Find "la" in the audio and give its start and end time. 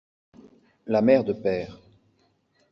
0.87-1.03